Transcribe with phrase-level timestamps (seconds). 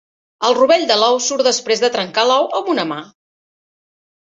[0.47, 3.01] El rovell de l'ou surt després de trencar l'ou amb una mà.